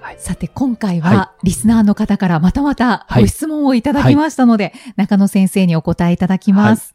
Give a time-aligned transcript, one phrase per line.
[0.00, 0.16] はい。
[0.18, 3.22] さて、今回は、はリスナーの方からまたまたはい。
[3.22, 6.94] ご質問をいただきましたので、中野先生にお答えいただきます。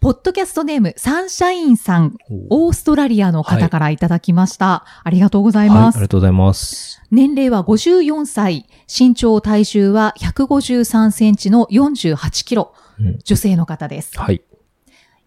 [0.00, 2.16] ポッドキャストネーム、サンシャインさん、
[2.50, 4.84] オーストラリアの方からいただきました。
[5.04, 5.98] ありがとうございはい、あます。
[5.98, 7.00] りがとうございます。
[7.12, 13.18] 年齢は54歳、身長体重は153センチの48キロ、うん。
[13.22, 14.18] 女性の方です。
[14.18, 14.42] はい。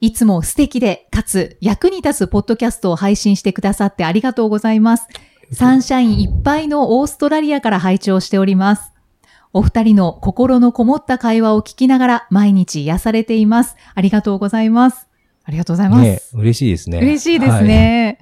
[0.01, 5.07] いつも素敵で、かつ役に立つポッドキャストを配信してくださってありがとうございます。
[5.51, 8.91] サンシャインいっぱいのオーストラリアから拝聴しております。
[9.53, 13.75] お二人の心のこもった会話を聞きながら毎日癒されています。
[13.93, 15.07] ありがとうございます。
[15.43, 16.01] ありがとうございます。
[16.03, 18.19] ね嬉しいですね嬉しいですね。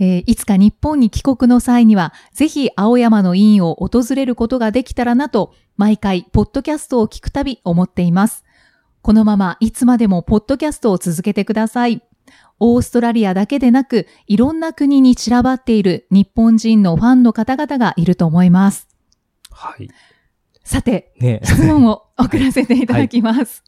[0.00, 8.42] えーいつか日本に帰国の際には、ぜひ青山の院を訪れることができたらなと、毎回、ポッドキャストを聞くたび思っています。
[9.02, 12.02] このままいつまでもポッドキャストを続けてください。
[12.60, 18.88] オーストラリアだけでなく、いろんな国に散らばっている日本人のファンの方々がいると思います。
[19.50, 19.88] はい
[20.64, 23.64] さて、ね質問を送らせていただきます。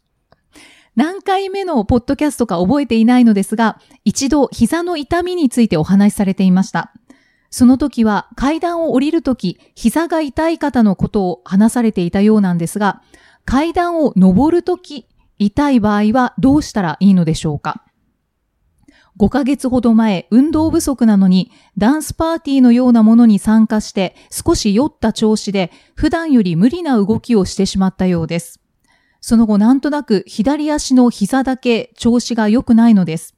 [0.95, 6.93] 何回目のポッドキャストか覚えていないのですが、一度膝の痛みについてお話しされていました。
[7.49, 13.01] その時は階段を降りるとき、膝が痛い方のことを話されていたようなんですが、
[13.43, 17.84] 階段を登るとき、痛い場合はどうしたらいいのでしょうか？
[19.17, 28.59] 5ヶ月ほど前、運動不足なのに、ダンスパーティーのようなものに参加して、少し酔った調子で、普段より無理な動きをしてしまったようです。
[29.21, 33.35] その後、なんとなく左足の膝だけ調子が良くないのです。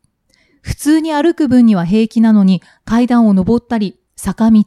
[0.61, 4.63] 普通に歩く分には平気なのに、階段を登ったり、坂道、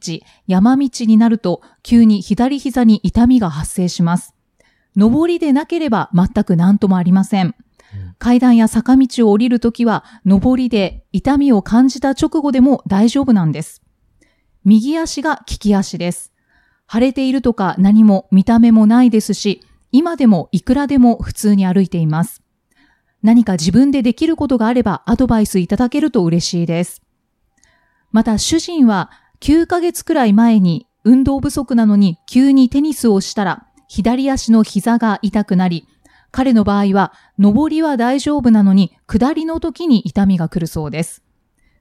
[0.47, 4.35] 山道になると、急に左膝に痛みが発生します。
[4.97, 7.55] 上りでなければ全く何ともありません。
[8.21, 13.83] 階段や坂道を降りるときは、上りで痛みを感じた直後でも大丈夫なんです。
[14.63, 16.31] 右足が利き足です。
[16.93, 22.43] 腫れているとか何も見た目もないですし、今でもいくらでも普通に歩いています。
[23.23, 27.01] 何か自分でできることがあればアドバイスいただけると嬉しいです。
[28.13, 29.11] また主人は
[29.41, 35.89] 9ヶ月くらい前に運動不足なのに急にテニスをしたら左足の膝が痛くなり、
[36.31, 41.23] 彼の場合は上りは大丈夫なのに下りの時に痛みが来るそうです。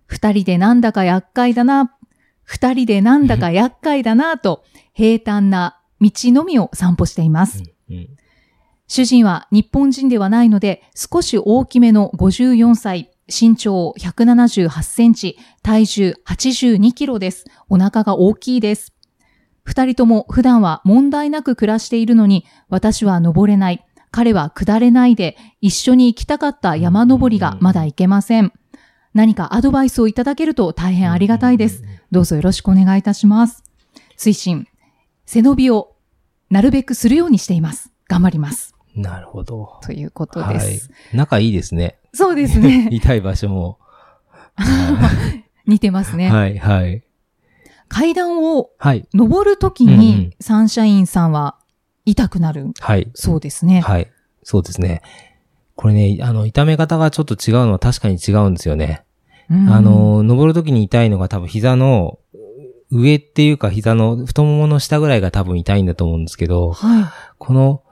[0.05, 1.95] 二人でなんだか厄介だな、
[2.43, 7.63] 二人でなんだか厄介だなと平坦な道のみを散歩しています。
[7.89, 8.09] うん
[8.91, 17.45] 主人は日本人ではないので、少し大きめの54歳、身長178センチ、体重82キロです。
[17.69, 18.91] お腹が大きいです。
[19.63, 23.85] 二人とも普段は問題なく暮らしているのに、私は登れない。
[24.11, 28.53] 彼は下れないで、一緒に行きたかった山登りがまだ行けません。
[29.13, 31.83] 何かアドバイスをいただけると大変ありがたいです。
[32.11, 33.63] どうぞよろしくお願いいたします。
[34.17, 34.67] 推進、
[35.25, 35.95] 背伸びを
[36.49, 37.91] なるべくするようにしています。
[38.07, 38.75] 頑張ります。
[38.95, 40.91] なるほどということはいです。
[41.13, 42.89] 仲いいですねそうですね。
[42.91, 43.79] 痛い場所も
[45.67, 46.29] 似てますね。
[46.29, 47.03] はいはい
[47.87, 51.58] 階段をはい登るときに、サンシャインさんは
[52.09, 53.81] 痛くなるはいそうですね。
[53.81, 54.11] はい。
[54.43, 55.01] そうですね。
[55.75, 59.03] これね、あの、痛め方がちょっと違うのは確かに違うんですよね。
[59.49, 62.19] うんあ、の、登るときに痛いのが多分膝の
[62.91, 67.83] 上っていうか膝の太ももの下ぐらいが多分痛いんだと思うんですけど、はこの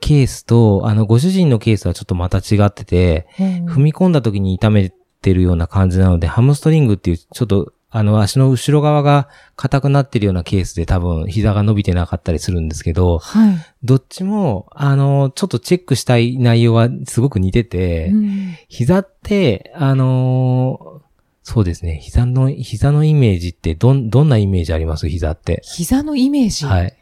[0.00, 3.42] ケースと、あの、ご主人のケースはちょっとまた違ってて、い。
[3.42, 4.92] 踏み込んだ時に痛め
[5.22, 13.56] てるような感じなので、ハムストリングっていう、ちょっと、あの、足の後ろ側が硬くなってるようなケースで多分膝が伸びてなかったりするんですけど、はい。
[13.82, 21.08] どっちも、あの、ちょっとチェックしたい内容はすごく似てて、うん膝って、あのー
[21.50, 25.08] そうですね、膝の、膝のイメージって、どん、どんなイメージあります？
[25.08, 25.62] 膝って。
[25.64, 26.66] 膝のイメージ？
[26.66, 26.94] はい。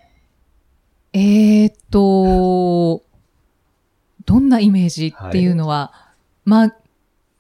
[1.13, 3.03] えーっと、
[4.25, 5.93] どんなイメージっていうのは、
[6.45, 6.73] ま、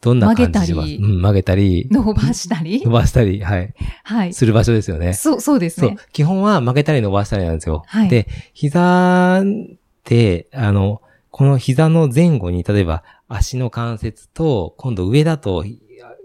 [0.00, 2.82] どんな感じし曲げたりうん、曲げたり、伸ばしたり？
[2.84, 3.75] 伸ばしたり、はい。
[4.04, 4.34] はい。
[4.34, 5.14] する場所ですよね。
[5.14, 5.98] そう、そうですそうね。。
[6.12, 7.82] 基本は曲げたり伸ばしたりなんですよ。
[7.87, 9.44] はいで、膝っ
[10.04, 15.64] て、あの、この膝の前後に、例えば足の関節と、今度上だと、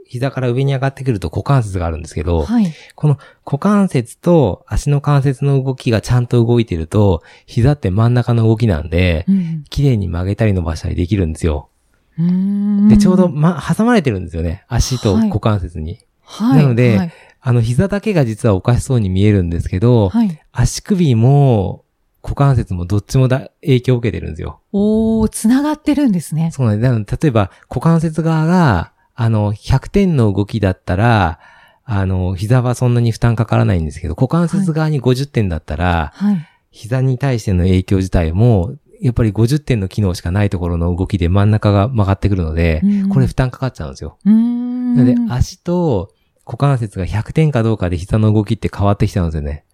[0.05, 2.73] 膝から上に上がってくると股関節があるんですけど、はい。
[2.95, 9.63] この股関節と足の関節の動きがちゃんと動いてると、膝って真ん中の動きなんで、うん。
[9.69, 11.69] 綺麗に曲げたり伸ばしたりできるんですよ。
[12.17, 14.65] で、ちょうど、ま、挟まれてるんですよね。
[14.67, 15.99] 足と股関節に。
[16.21, 16.63] はい。
[16.63, 17.11] なのではい。
[17.43, 21.83] あの、膝だけが実はおかしそうに見えるんですけど、はい、足首も
[22.21, 24.61] 股関節もどっちもだ影響を受けてるんですよ。
[24.71, 26.51] おー、つながってるんですね。
[26.51, 26.89] そうなんです。
[26.91, 31.39] なので例えば、股関節側が、あの、100点の動きだったら、
[31.83, 36.47] あの、膝はそんなに負担かからないんですけど、股関節側に50点だったら、はい。
[36.69, 44.17] 膝に対しての影響自体も、やっぱり50点の機能しかないところの動きで真ん中が曲がってくるので、うんこれ負担かかっちゃうんですよ。
[44.25, 46.13] なので、足と
[46.45, 49.65] 股関節が100点かどうかで膝の動きって変わってきちゃうんですよね。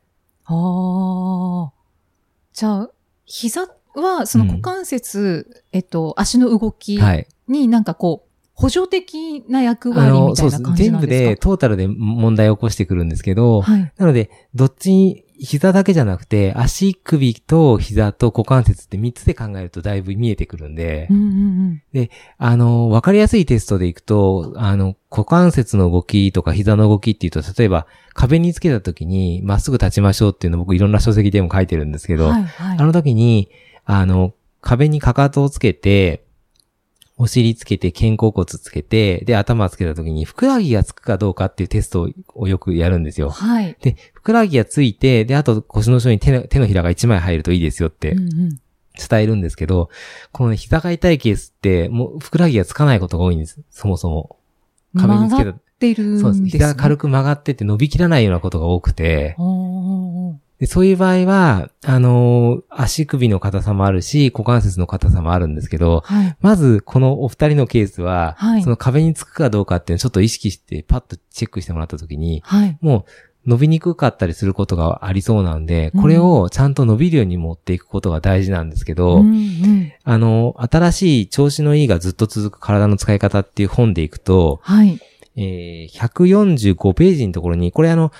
[0.45, 1.73] ああ。
[2.53, 2.89] じゃあ、
[3.25, 7.27] 膝は、その股関節、えっと、足の動きはい。
[7.47, 8.26] になんかこう、
[8.59, 10.47] 補助的な役割みた。
[10.47, 11.29] いな感じ全部なんですか？
[11.29, 13.93] で、トータルで問題を起こしてくるんですけど、はい。
[13.97, 22.09] なので、どっちに、膝だけじゃなくて、足首と膝と股関節って3つで考えるとだいぶ見えてくるんでう、んうんうん。
[22.39, 32.77] あの、わかりやすいテストでいくと、あの、股関節の動きとか膝の動きっていうと、例えば壁につけた時にまっすぐ立ちましょうっていうのを僕いろんな書籍でも書いてるんですけど、はいはい。
[32.79, 33.51] あの時に、
[33.85, 36.25] あの、壁にかかとをつけて、
[37.19, 43.31] お尻つけて、肩甲骨つけて、で、頭つけた時に、ふくらはぎがつくかどうかっていうテストをよくやるんですよ。
[43.31, 43.75] はい。
[43.81, 48.59] で、ふくらはぎがついて、で、あと腰の後ろに手の手のひらが1枚入るといいですよってうんうん。
[48.97, 49.89] 伝えるんですけど、
[50.31, 53.59] このね、膝が痛いケースって、もうふくらはぎがつかないことが多いんです。
[53.71, 54.37] そもそも。
[54.95, 56.19] 壁につけた曲がってるね。
[56.19, 56.45] そうです。
[56.45, 59.35] 膝が軽く曲がってて伸びきらないようなことが多くて、
[60.59, 66.37] でそういう場合は、あのー足首の硬さもあるし、股関節の硬さもあるんですけど、はい。
[66.41, 72.77] まず、このお二人のケースは、はいその壁につくかどうかっていうのをちょっと意識して、パッとチェックしてもらったときに、はい。
[72.81, 73.05] も
[73.45, 79.93] う伸びにくかったりすることがありそうなんで、うんこれをちゃんと伸びるように持っていくことが大事なんですけど、うんうん。
[80.03, 84.99] あの、新しい調子のいいがずっと続く体の使い方っていう本でいくと、はい。
[85.35, 88.11] えー145ページのところに、これあの、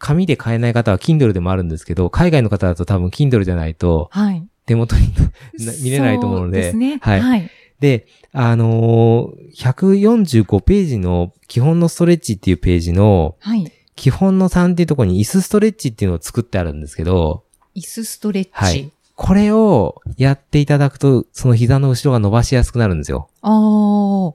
[0.00, 4.44] 紙で買えない方は Kindle でもあるんですけど、海外の方だと多分 Kindle じゃないとはい。
[4.66, 5.12] 手元に
[5.58, 6.98] な見れないと思うので、そうですね。
[7.02, 7.50] はいはい。
[7.80, 13.70] で、あのー145ページの基本のストレッチっていうページのはい。
[13.94, 17.44] 基本の3っていうところに椅子ストレッチっていうのを作ってあるんですけど、
[17.76, 18.50] 椅子ストレッチ。
[18.52, 18.90] はい
[19.22, 23.28] これをやっていただくと、その膝の後ろが伸ばしやすくなるんですよ。
[23.42, 24.32] あ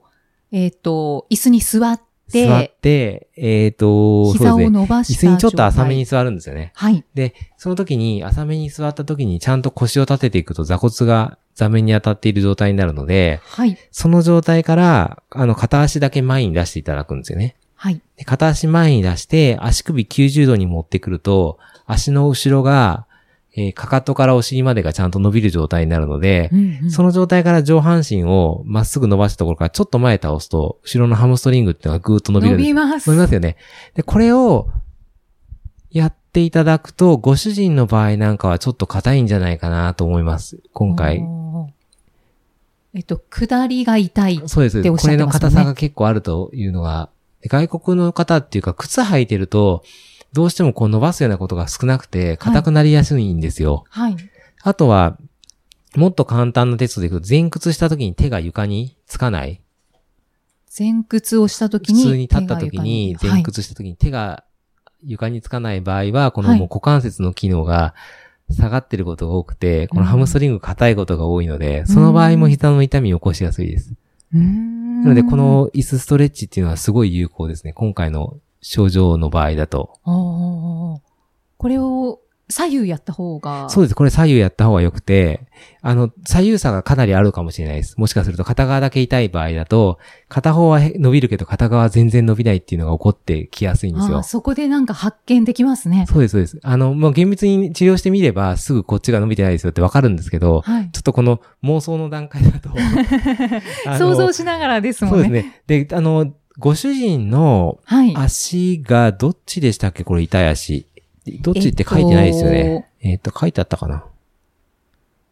[0.52, 2.00] えっ、と、椅子に座っ
[2.30, 4.70] て、座って、えっ、と、膝を。
[4.70, 6.72] 伸ばした椅子にちょっと浅めに座るんですよね。
[6.74, 7.04] はい。
[7.14, 13.78] で、その時に浅めに座った時にちゃんと腰を立てていくと座骨が座面に当たっている状態になるので、はい。
[13.90, 17.56] その状態から、あの、片足だけ前に出していただくんですよね。
[17.74, 18.00] はい。
[18.16, 23.05] で片足前に出して、足首90度に持ってくると、足の後ろが、
[23.58, 33.08] えーかかとからお尻までがちゃんと伸びる状態になるので、うんうんその状態から上半身をまっすぐ伸ばしたところからちょっと前へ倒すと、後ろのハムストリングっていうのがぐーっと伸びる伸びます。
[33.08, 33.56] 伸びますよね。
[33.94, 34.68] で、これを
[35.90, 40.58] やっていただくと、ご主人の場合なんかはちょっと硬いんじゃないかなと思います。
[40.74, 41.24] 今回。
[42.94, 44.42] えっと、下りが痛い。
[44.46, 44.80] そうです。
[44.80, 47.08] っておっしこれの硬さが結構あるというのが、
[47.40, 49.82] で外国の方っていうか、靴履いてると、
[50.32, 53.84] どうしてもこう伸ばすようなことが少なくて、硬くなりやすいんですよ。
[53.88, 54.16] はい。
[54.62, 55.18] あとは、
[55.96, 59.62] もっと簡単なテストでいくと、前屈した時に手が床につかない。
[60.78, 62.02] 前屈をしたとき普に。
[62.02, 64.44] 通に立った時に、手が床前屈した時に手が
[65.02, 67.94] 床につかない場合は、このはいもう股関節の機能が
[68.50, 73.94] 下がってることが多くて、このハムストリング硬いことが多いので、その場合も膝の痛みを起こしやすいです。
[74.32, 77.72] なので、こ、の椅子ストレッチっていうのはすごい有効ですね。
[77.72, 78.36] 今回の
[78.68, 80.00] 症状の場合だと。
[80.04, 81.00] こ
[81.68, 82.18] れを
[82.48, 83.68] 左右やった方が。
[83.70, 83.94] そうです。
[83.94, 85.46] これ左右やった方が良くて、
[85.82, 87.96] あの、左右差がかなりあるかもしれないです。
[87.96, 94.22] もしかすると片側だけ痛い場合だと、片方は伸びるけど片側は全然伸びないっていうのが起こってきやすいんですよ。
[94.24, 96.04] そこでなんか発見できますね。
[96.08, 96.60] そうです、そうです。
[96.62, 100.90] あの、もう厳密に治療してみれば、すぐこっちが伸びてないですよってわかるんですけど、はい。
[100.90, 102.70] ちょっとこの妄想の段階だと
[103.96, 105.24] 想像しながらですもんね。
[105.24, 105.62] そうですね。
[105.66, 108.16] で、あの、ご主人のはい。
[108.16, 110.04] 足がどっちでしたっけ？
[110.04, 110.86] これ痛い足。
[111.42, 112.88] どっちって書いてないですよね。
[113.00, 114.04] えっと、書いてあったかな？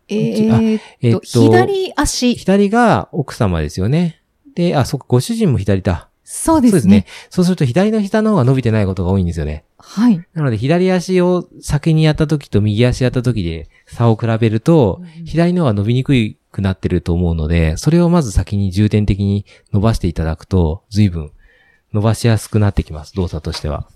[0.08, 2.34] えーっと、えっと、左足。
[2.34, 4.20] 左が奥様ですよね。
[4.54, 6.08] で、あ、そっか、ご主人も左だ。
[6.24, 7.06] そうですね。
[7.30, 9.64] そうすると左の膝の方が伸びてないことが多いんですよね。
[9.78, 10.24] はい。
[10.32, 16.14] なので、左足を先にやった時と右足やった時で差を比べると、左の方が伸びにく
[16.54, 21.32] くなってると思うので、それをまず先に重点的に伸ばしていただくと、随分
[21.92, 23.88] 伸ばしやすくなってきます、動作としては。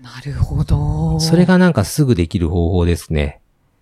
[0.00, 1.20] なるほど。
[1.20, 3.40] それがなんかすぐできる方法ですね。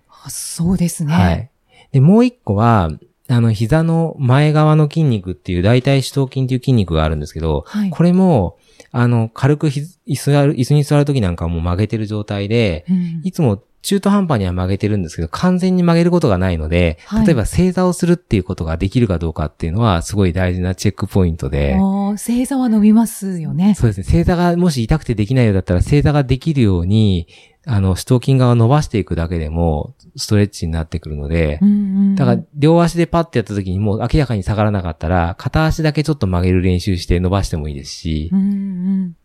[0.08, 1.14] あそうですね。
[1.14, 1.50] はい。
[1.92, 2.90] で、もう一個は、
[3.28, 7.90] あの、膝の前側の筋肉っていう大腿四頭筋っていう筋肉があるんですけど、はい。
[7.90, 8.58] これも、
[8.90, 10.16] あの、軽くひ椅
[10.64, 21.76] 子に座るときなんかはもう曲げてる状態で、うんいつも中途半端には曲げてるんですけど、完全に曲げることがないので、はい例えば正座をするっていうことができるかどうかっていうのは、すごい大事なチェックポイントで、
[22.16, 23.74] 正座は伸びますよね。
[23.74, 24.04] そうですね。
[24.04, 27.26] 正座がもし痛くてできないようだったら、正座ができるように、
[27.66, 31.72] あの、四頭筋側を伸ばしていくだけでも、ストレッチになってくるのでう、んう
[32.12, 39.16] んだから、両足でパッてやった時にもう明らかに下がらなかったら、片足だけちょっと曲げる練習して伸ばしてもいいですしう、んうん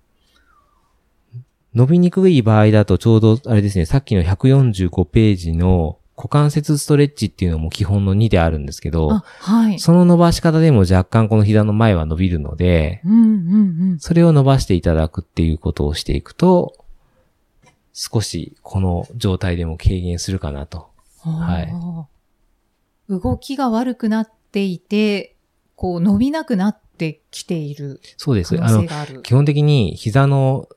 [1.76, 9.80] 伸びにくい場合だとちょうど、あれですね、さっきの145ページの股関節ストレッチっていうのも基本の2であるんですけどあ、、はい。
[9.80, 16.76] その伸ばし方でも若干この膝の前は伸びるので、うんうんそれを伸ばしていただくっていうことをしていくと、
[17.94, 20.88] 少しこの状態でも軽減するかなと。
[21.26, 21.34] うん。
[21.34, 21.74] はい
[23.08, 25.36] 動きが悪くなっていて、
[25.76, 28.58] こう伸びなくなってきているそうです。
[28.58, 29.22] 可あの、能性がある。
[29.22, 30.68] 基本的に膝の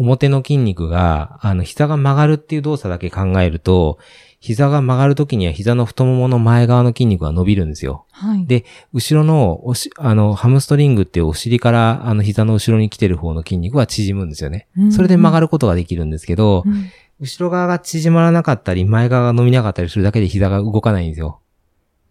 [0.00, 3.98] 表の筋肉が、あの、膝が曲がるっていう動作だけ考えると、
[4.38, 8.06] 膝が曲がるときには膝の太ももの前側の筋肉が伸びるんですよ。
[8.10, 8.46] はい。
[8.46, 8.64] で、
[8.94, 14.68] 後ろのおし、あの、ハムストリングっていうお尻から、あの、膝の後ろに来てる方の筋肉は縮むんですよね。
[14.78, 16.90] うんそれで曲がることができるんですけど、うん
[17.20, 21.40] 後ろ側が縮まらなかったり、前側が伸びなかったりするだけで膝が動かないんですよ。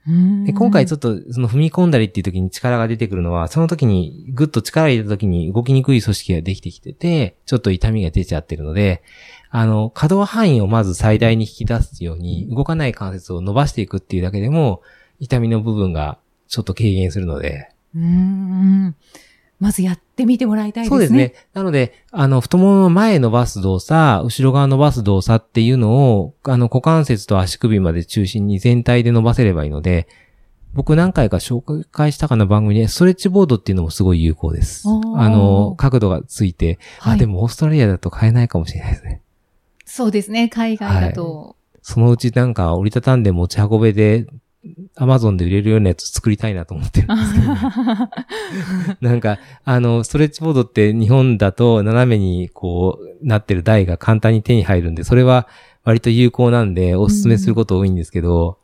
[0.07, 0.45] うん。
[0.45, 9.03] で今回ちょっと、その踏み込んだりっていう時に力が出てくるのは、その時にぐっと力入れた時に動きにくい組織ができてきてて、ちょっと痛みが出ちゃってるので、
[9.49, 14.81] あの、可動範囲をまず最大に引き出すように、動かない関節を伸ばしていくっていうだけでも、
[15.19, 18.05] 痛みの部分がちょっと軽減するので、うんう
[18.89, 18.95] ん
[19.59, 20.91] まずやってみてもらいたいですね。
[20.91, 21.33] そうですね。
[21.53, 30.07] なので、あの、太ももの前伸ばす動作、後ろ側伸ばす動作っていうのを、あの、股関節と足首まで中心に全体で伸ばせればいいので、
[30.73, 34.83] 僕何回か紹介したかな番組で、ストレッチボードっていうのもすごい有効です。
[34.87, 39.21] あの、角度がついて、あ、はいでもオーストラリアだと買えないかもしれないですね。
[39.83, 40.47] そうですね。
[40.47, 41.55] 海外だと。
[41.81, 44.27] そのうちなんか折りたたんで持ち運べで、
[44.95, 47.53] アマゾンで売れるようなやつ作りたいなと思ってるんですけど、
[49.09, 55.47] なんか、あの、ストレッチボードって日本だと斜めにこうなってる台が簡単に手に入るんで、それは
[55.85, 58.57] 割と有効なんでお勧めすること多いんですけど、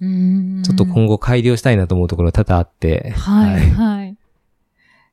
[0.00, 4.16] うんちょっと今後改良したいなと思うところが多々あって、はい、はい。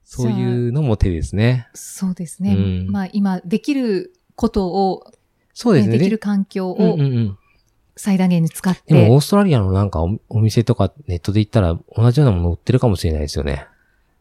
[0.04, 1.70] そういうのも手ですね。
[1.74, 2.54] そうですね。
[2.54, 5.06] うんまあ今できることを、
[5.54, 5.94] そうですね。
[5.94, 7.38] ねできる環境うんをうんうん。
[7.96, 8.94] 最大限に使って。
[8.94, 13.68] でもオーストラリアのなんかおお店とかネットで行ったら同じようなもの売ってるかもしれないですよね。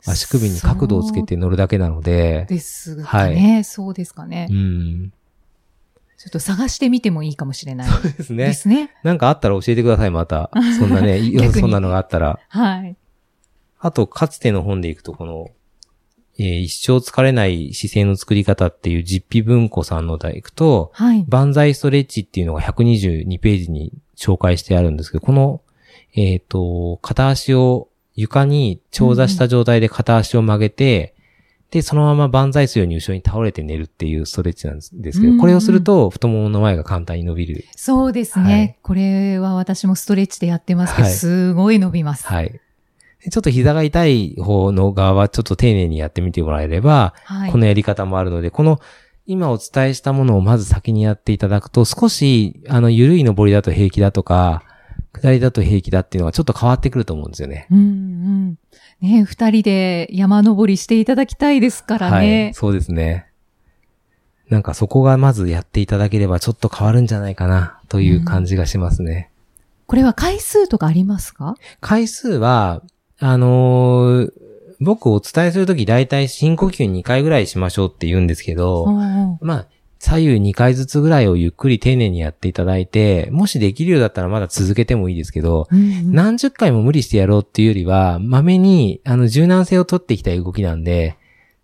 [0.05, 2.47] 足首に角度をつけて乗るだけなので。
[2.49, 5.12] ですかね、そうですかね、うん。
[6.19, 8.45] ちょっと探してみてもいいかもしれないそうですね。
[8.47, 8.91] ですね。
[9.02, 10.50] なんかあったら教えてください、また。
[10.79, 11.21] そんなね、
[11.52, 12.38] そんなのがあったら。
[12.49, 12.97] はい。
[13.79, 15.50] あと、かつての本でいくと、この、
[16.38, 21.24] えー一生疲れない姿勢の作り方っていう実費文庫さんの題行くと、はい。
[21.28, 25.60] 万歳ストレッチっていうのが122ページに紹介してあるんですけど、この、
[26.14, 31.14] えっ、と、片足を床に長座した状態で片足を曲げて、
[31.72, 37.64] で、そのまま万歳するように後ろに倒れて寝るっていうストレッチなんですけど、うんうんこれをすると太ももの前が簡単に伸びる。
[37.74, 42.26] そうですね、はいこれは私もストレッチでやってますけど、はいすごい伸びます。
[42.26, 42.60] はい。
[43.25, 47.52] でちょっと膝が痛い方の側はちょっと丁寧にやってみてもらえれば、はい。
[47.52, 48.81] このやり方もあるので、この
[49.26, 54.64] 今お伝えしたものをまず先にやっていただくと、少し、あの、緩い登りだと平気だとか、
[55.12, 57.69] 下りだと平気だっていうのがちょっと変わってくると思うんですよね。
[57.71, 58.59] うんうん。
[59.00, 62.50] ね二人で山登りしていただきたいですからはね。
[62.50, 62.55] い。
[62.55, 63.26] そうですね。
[64.49, 69.31] なんかそこがまずやっていただければちょっと変わるんじゃないかな、という感じがしますね。
[69.87, 71.55] これは回数とかありますか？
[71.81, 72.83] 回数は、
[73.23, 74.33] あのー
[74.81, 78.87] 僕お伝えするとき大体深呼吸2回ぐらいしましょうって言うんですけど、
[79.41, 79.67] まあ、
[80.00, 91.17] 左右2回ずつぐらいをゆっくり丁寧にやっていただいて、もしできるようだったらまだ続けてもいいですけど、うんうん何十回も無理してやろうっていうよりは、まめに、あの、柔軟性を取っていきたい動きなんで、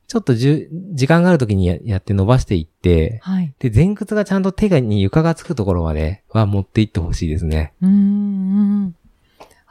[0.07, 3.53] ちょっとじゅ時間がある時にややって伸ばしていって、はい。
[3.59, 7.73] で、前屈がちゃんと手がに床がつくところまでは持っていってほしいですね。
[7.83, 7.95] うんう
[8.87, 8.95] ん。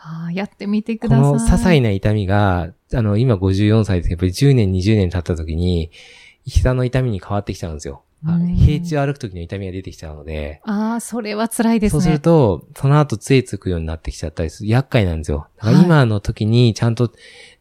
[0.07, 1.31] あーやってみてくこださい。
[1.33, 5.91] の些細な痛みが、あの、今54歳ですけど、やっぱり10年、20年経った時に、
[6.45, 8.03] 膝の痛みに変わってきちゃうんですよ。
[8.57, 11.99] 平地を歩く時の痛みが出てきちゃうので、ああ、それは辛いですね。
[11.99, 14.69] そうすると、その後杖つくようになってきちゃったりする。
[14.69, 15.47] 厄介なんですよ。
[15.57, 17.11] だからはい今の時にちゃんと、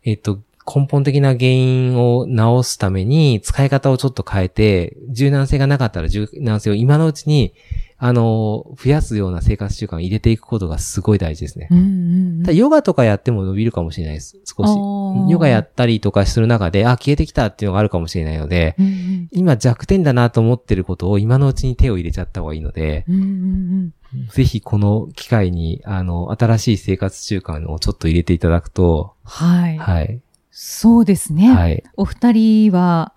[0.04, 7.54] えっと、根本的な原因を直すために使い方をちょっと変えて、柔軟性がなかったら柔軟性を今のうちに、
[7.98, 11.68] あの、増やすような生活習慣を入れていくことがすごい大事ですね。
[11.70, 14.36] うんうんうんただヨガとかやっても伸びるかもしれないです。
[14.44, 15.30] 少し。
[15.30, 23.92] ヨガやったりとかする中で、あ、消えてきたっていうのがあるかもしれないので、うんうん今弱点だなと思ってることを今のうちに手を入れちゃった方がいいので、うんうんうん
[24.30, 29.76] ぜひこの機会に、あの、新しい生活習慣をちょっと入れていただくと、はい。
[29.76, 30.20] はい。
[30.50, 31.52] そうですね。
[31.52, 31.84] はい。
[31.96, 33.12] お二人は、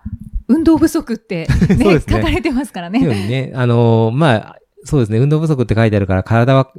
[0.48, 3.00] 運動不足って、 ねね書かれてますからね。
[3.00, 4.60] ね、あのまあ、
[4.90, 6.74] そうですね、運動不足って書いてあるから体は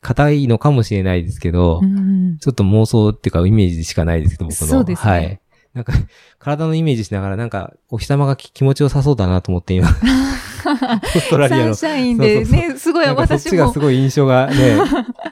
[0.00, 4.66] 硬いのかもしれないですけど、うんうんちょっと妄想っていうかイメージしかないですけど、僕の。
[4.66, 5.40] そうですねはい。
[5.72, 5.92] なんか、
[6.38, 11.74] 体のイメージしながら、なんか、お日様がき気持ちよさそうだなと思って今、 オーストラリアの。
[11.74, 14.76] サンシャインでそうそうね、すごいなんかそっ私もちがす、ごい印象がね、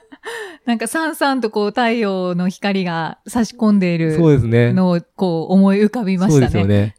[0.64, 4.72] なんかさんさんとこう太陽の光が差し込んでいるそうですね。
[4.72, 6.46] のをこう思い浮かびまそうしたね。
[6.46, 6.94] ですよね。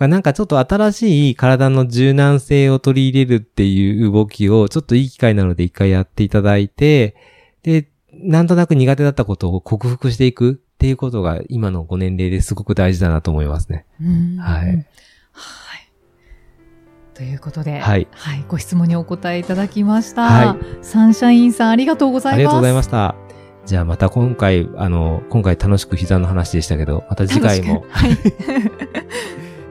[0.00, 7.16] なんかちょっと新しい体の柔軟性を取り入れるっていう動きを、ちょっといい機会なので一回やっていただいて、
[7.62, 13.86] で、なんとなく苦手だったことを克服していくっていうことが今のご年齢ですごく大事だなと思いますね。
[14.00, 14.66] うんはい。
[14.66, 14.84] はい。
[17.14, 18.08] ということで、はい
[18.48, 20.22] ご質問にお答えいただきました。
[20.22, 22.34] はいサンシャインさんありがとうございます。
[22.34, 23.14] ありがとうございました。
[23.66, 27.86] じゃあまた今回、あの、今回楽しく膝の話でしたけど、また次回も。
[27.88, 28.10] はい。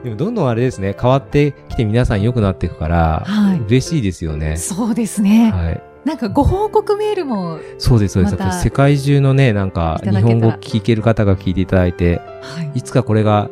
[0.04, 4.58] でもどんどんあれですね、変わってきて皆さん良くなっていくから、はい嬉しいですよね。
[4.58, 5.50] そうですね。
[5.50, 5.82] はい。
[6.04, 8.62] なんかご報告メールも、そうです、そうです。
[8.62, 13.48] 世界中のね、なんか、日本語聞ける方が聞いていただいて、はいいつかこれが、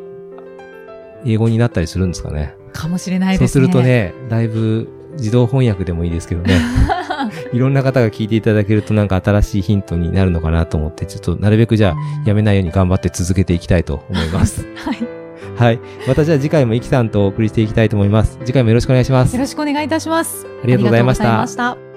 [1.25, 2.53] 英語になったりするんですかね。
[2.71, 3.67] かもしれないそうですすね。
[3.67, 6.53] るとね、だいぶ自動翻訳でもいいですけどね、
[7.51, 14.63] いろんな方が聞いていただけるとなんか新しいヒントになるのかなと思って、ちょっとなるべくじゃあ、やめないように頑張って続けていきたいと思います。
[14.77, 15.22] はい。
[15.55, 15.79] はい。
[16.07, 18.37] またじゃあ次回もイキさんとお送りしていきたいと思います。
[18.39, 19.39] 次回もよろしくお願いしますよ。
[19.39, 20.45] ろしくお願いいたします。
[20.63, 21.93] ありがとうございましたありがとうございました。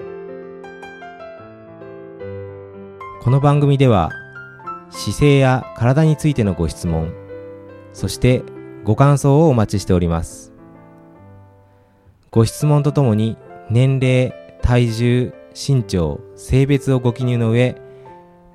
[3.27, 4.11] この番組では
[4.89, 7.13] 姿勢や体についてのご質問
[7.91, 8.41] そして
[8.85, 10.53] ご感想をお待ちしております
[12.31, 13.37] ご質問とともに
[13.69, 17.75] 年齢体重身長性別をご記入の上